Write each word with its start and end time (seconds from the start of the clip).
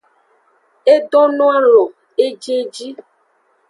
E 0.93 0.95
donoalon 1.11 1.87
ejieji. 2.25 2.87